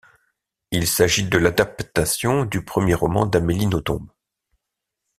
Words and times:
Il 0.71 0.87
s'agit 0.87 1.29
de 1.29 1.37
l'adaptation 1.37 2.43
du 2.45 2.65
premier 2.65 2.95
roman 2.95 3.27
d'Amélie 3.27 3.67
Nothomb. 3.67 4.07